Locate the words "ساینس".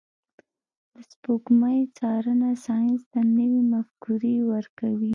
2.65-3.01